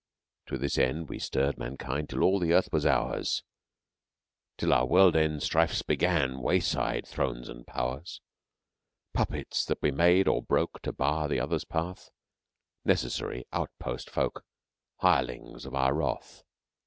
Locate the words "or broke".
10.27-10.81